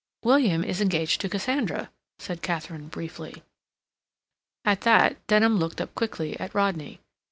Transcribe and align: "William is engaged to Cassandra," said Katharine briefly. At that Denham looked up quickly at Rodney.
"William 0.23 0.63
is 0.63 0.81
engaged 0.81 1.21
to 1.21 1.29
Cassandra," 1.29 1.91
said 2.17 2.41
Katharine 2.41 2.87
briefly. 2.87 3.43
At 4.65 4.81
that 4.81 5.17
Denham 5.27 5.59
looked 5.59 5.79
up 5.79 5.93
quickly 5.93 6.39
at 6.39 6.55
Rodney. 6.55 7.01